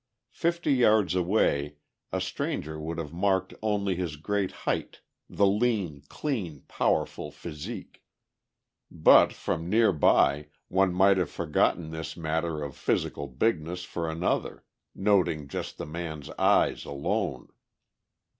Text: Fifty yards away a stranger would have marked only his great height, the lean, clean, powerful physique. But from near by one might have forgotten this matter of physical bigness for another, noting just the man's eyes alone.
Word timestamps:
Fifty 0.33 0.73
yards 0.73 1.13
away 1.13 1.75
a 2.11 2.19
stranger 2.19 2.79
would 2.79 2.97
have 2.97 3.13
marked 3.13 3.53
only 3.61 3.93
his 3.93 4.15
great 4.15 4.51
height, 4.65 5.01
the 5.29 5.45
lean, 5.45 6.01
clean, 6.09 6.61
powerful 6.61 7.29
physique. 7.29 8.01
But 8.89 9.31
from 9.31 9.69
near 9.69 9.91
by 9.93 10.47
one 10.69 10.91
might 10.91 11.17
have 11.17 11.29
forgotten 11.29 11.91
this 11.91 12.17
matter 12.17 12.63
of 12.63 12.75
physical 12.75 13.27
bigness 13.27 13.83
for 13.83 14.09
another, 14.09 14.63
noting 14.95 15.47
just 15.47 15.77
the 15.77 15.85
man's 15.85 16.31
eyes 16.31 16.83
alone. 16.83 17.49